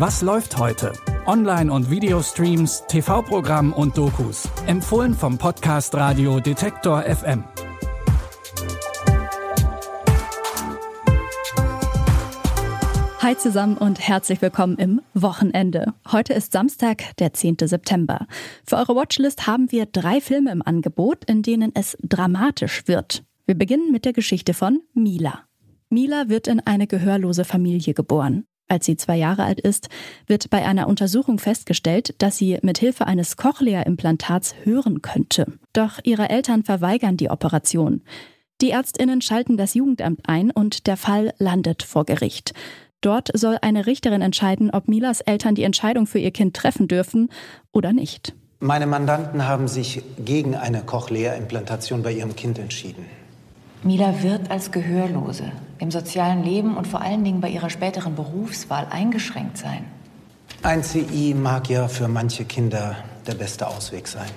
[0.00, 0.94] Was läuft heute?
[1.26, 4.48] Online- und Videostreams, TV-Programm und Dokus.
[4.66, 7.44] Empfohlen vom Podcast Radio Detektor FM.
[13.18, 15.92] Hi zusammen und herzlich willkommen im Wochenende.
[16.10, 17.58] Heute ist Samstag, der 10.
[17.64, 18.26] September.
[18.64, 23.22] Für eure Watchlist haben wir drei Filme im Angebot, in denen es dramatisch wird.
[23.44, 25.40] Wir beginnen mit der Geschichte von Mila.
[25.90, 28.46] Mila wird in eine gehörlose Familie geboren.
[28.70, 29.88] Als sie zwei Jahre alt ist,
[30.28, 35.58] wird bei einer Untersuchung festgestellt, dass sie mit Hilfe eines Cochlea-Implantats hören könnte.
[35.72, 38.02] Doch ihre Eltern verweigern die Operation.
[38.60, 42.54] Die Ärztinnen schalten das Jugendamt ein und der Fall landet vor Gericht.
[43.00, 47.28] Dort soll eine Richterin entscheiden, ob Milas Eltern die Entscheidung für ihr Kind treffen dürfen
[47.72, 48.34] oder nicht.
[48.60, 53.04] Meine Mandanten haben sich gegen eine Cochlea-Implantation bei ihrem Kind entschieden.
[53.82, 58.86] Mila wird als Gehörlose im sozialen Leben und vor allen Dingen bei ihrer späteren Berufswahl
[58.90, 59.84] eingeschränkt sein.
[60.62, 62.96] Ein CI mag ja für manche Kinder
[63.26, 64.30] der beste Ausweg sein.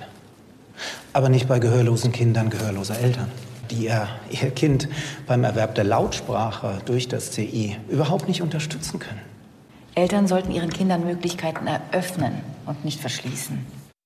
[1.11, 3.29] Aber nicht bei gehörlosen Kindern gehörloser Eltern,
[3.69, 4.87] die ja ihr Kind
[5.27, 9.21] beim Erwerb der Lautsprache durch das CI überhaupt nicht unterstützen können.
[9.95, 13.59] Eltern sollten ihren Kindern Möglichkeiten eröffnen und nicht verschließen.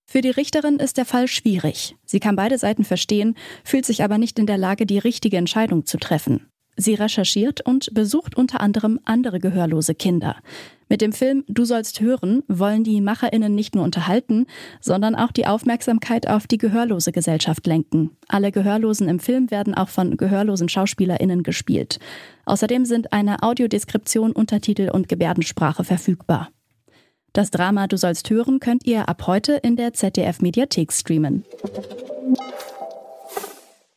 [0.09, 1.95] Für die Richterin ist der Fall schwierig.
[2.06, 5.86] Sie kann beide Seiten verstehen, fühlt sich aber nicht in der Lage, die richtige Entscheidung
[5.86, 6.47] zu treffen.
[6.78, 10.38] Sie recherchiert und besucht unter anderem andere gehörlose Kinder.
[10.89, 14.45] Mit dem Film Du sollst hören wollen die Macherinnen nicht nur unterhalten,
[14.80, 18.11] sondern auch die Aufmerksamkeit auf die gehörlose Gesellschaft lenken.
[18.28, 22.00] Alle Gehörlosen im Film werden auch von gehörlosen Schauspielerinnen gespielt.
[22.45, 26.50] Außerdem sind eine Audiodeskription, Untertitel und Gebärdensprache verfügbar.
[27.34, 31.44] Das Drama Du sollst hören könnt ihr ab heute in der ZDF Mediathek streamen.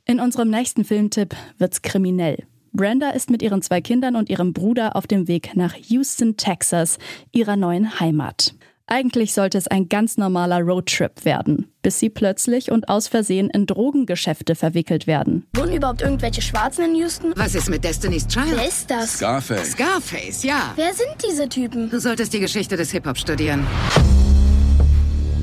[0.06, 2.46] In unserem nächsten Filmtipp wird's kriminell.
[2.72, 6.98] Brenda ist mit ihren zwei Kindern und ihrem Bruder auf dem Weg nach Houston, Texas,
[7.32, 8.54] ihrer neuen Heimat.
[8.86, 13.66] Eigentlich sollte es ein ganz normaler Roadtrip werden, bis sie plötzlich und aus Versehen in
[13.66, 15.46] Drogengeschäfte verwickelt werden.
[15.54, 17.32] Wohnen überhaupt irgendwelche Schwarzen in Houston?
[17.36, 18.50] Was ist mit Destiny's Child?
[18.50, 19.14] Wer ist das?
[19.14, 19.72] Scarface.
[19.72, 20.72] Scarface, ja.
[20.74, 21.88] Wer sind diese Typen?
[21.88, 23.64] Du solltest die Geschichte des Hip-Hop studieren.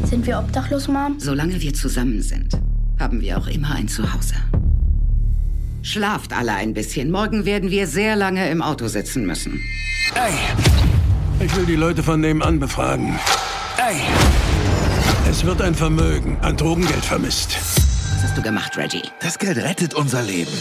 [0.04, 1.18] Sind wir obdachlos, Mom?
[1.18, 2.54] Solange wir zusammen sind,
[3.00, 4.36] haben wir auch immer ein Zuhause.
[5.88, 7.12] Schlaft alle ein bisschen.
[7.12, 9.64] Morgen werden wir sehr lange im Auto sitzen müssen.
[10.16, 13.18] Ey, ich will die Leute von nebenan befragen.
[13.78, 13.96] Ey,
[15.30, 17.56] es wird ein Vermögen an Drogengeld vermisst.
[17.56, 19.04] Was hast du gemacht, Reggie?
[19.22, 20.52] Das Geld rettet unser Leben.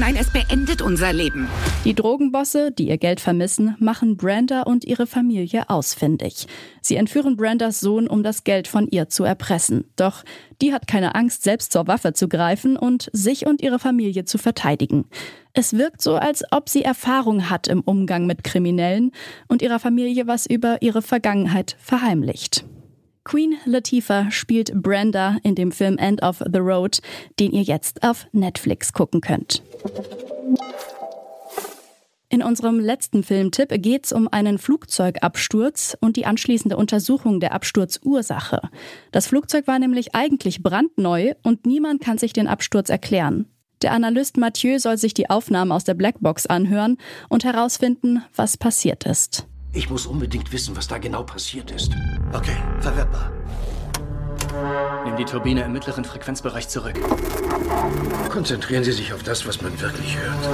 [0.00, 1.46] Nein, es beendet unser Leben.
[1.84, 6.46] Die Drogenbosse, die ihr Geld vermissen, machen Brenda und ihre Familie ausfindig.
[6.80, 9.84] Sie entführen Brendas Sohn, um das Geld von ihr zu erpressen.
[9.96, 10.24] Doch
[10.62, 14.38] die hat keine Angst, selbst zur Waffe zu greifen und sich und ihre Familie zu
[14.38, 15.04] verteidigen.
[15.52, 19.12] Es wirkt so, als ob sie Erfahrung hat im Umgang mit Kriminellen
[19.48, 22.64] und ihrer Familie was über ihre Vergangenheit verheimlicht.
[23.30, 26.98] Queen Latifah spielt Brenda in dem Film End of the Road,
[27.38, 29.62] den ihr jetzt auf Netflix gucken könnt.
[32.28, 38.62] In unserem letzten Filmtipp geht es um einen Flugzeugabsturz und die anschließende Untersuchung der Absturzursache.
[39.12, 43.46] Das Flugzeug war nämlich eigentlich brandneu und niemand kann sich den Absturz erklären.
[43.82, 46.98] Der Analyst Mathieu soll sich die Aufnahmen aus der Blackbox anhören
[47.28, 49.46] und herausfinden, was passiert ist.
[49.72, 51.92] Ich muss unbedingt wissen, was da genau passiert ist.
[52.32, 53.32] Okay, verwertbar.
[55.04, 56.94] Nimm die Turbine im mittleren Frequenzbereich zurück.
[58.30, 60.48] Konzentrieren Sie sich auf das, was man wirklich hört.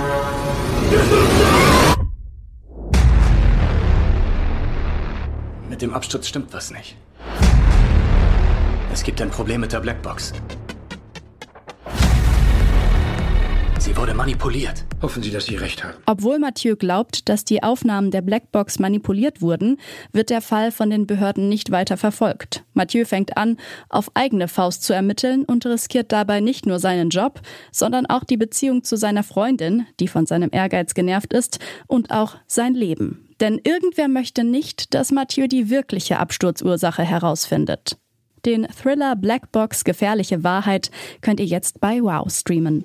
[5.68, 6.96] Mit dem Absturz stimmt was nicht.
[8.92, 10.32] Es gibt ein Problem mit der Blackbox.
[13.86, 14.84] Sie wurde manipuliert.
[15.00, 15.96] Hoffen Sie, dass Sie recht haben.
[16.06, 19.78] Obwohl Mathieu glaubt, dass die Aufnahmen der Blackbox manipuliert wurden,
[20.10, 22.64] wird der Fall von den Behörden nicht weiter verfolgt.
[22.74, 23.58] Mathieu fängt an,
[23.88, 28.36] auf eigene Faust zu ermitteln und riskiert dabei nicht nur seinen Job, sondern auch die
[28.36, 33.28] Beziehung zu seiner Freundin, die von seinem Ehrgeiz genervt ist, und auch sein Leben.
[33.38, 37.98] Denn irgendwer möchte nicht, dass Mathieu die wirkliche Absturzursache herausfindet.
[38.46, 42.84] Den Thriller Blackbox Gefährliche Wahrheit könnt ihr jetzt bei Wow streamen.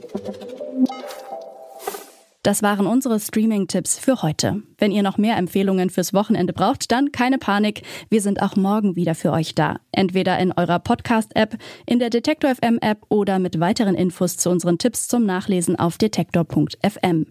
[2.41, 4.63] Das waren unsere Streaming-Tipps für heute.
[4.79, 7.83] Wenn ihr noch mehr Empfehlungen fürs Wochenende braucht, dann keine Panik.
[8.09, 9.79] Wir sind auch morgen wieder für euch da.
[9.91, 11.55] Entweder in eurer Podcast-App,
[11.85, 15.99] in der Detektor FM App oder mit weiteren Infos zu unseren Tipps zum Nachlesen auf
[15.99, 17.27] detektor.fm.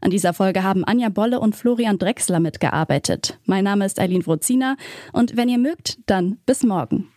[0.00, 3.40] An dieser Folge haben Anja Bolle und Florian Drexler mitgearbeitet.
[3.44, 4.76] Mein Name ist Eileen Wrozina
[5.12, 7.11] und wenn ihr mögt, dann bis morgen.